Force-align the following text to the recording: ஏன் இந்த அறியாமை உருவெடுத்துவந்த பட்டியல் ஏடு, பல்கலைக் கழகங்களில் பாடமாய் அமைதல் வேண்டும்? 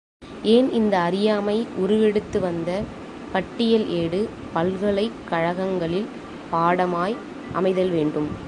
ஏன் 0.43 0.71
இந்த 0.71 0.99
அறியாமை 0.99 1.67
உருவெடுத்துவந்த 1.81 2.69
பட்டியல் 3.31 3.87
ஏடு, 3.87 4.29
பல்கலைக் 4.53 5.19
கழகங்களில் 5.29 6.09
பாடமாய் 6.51 7.17
அமைதல் 7.53 7.89
வேண்டும்? 7.89 8.31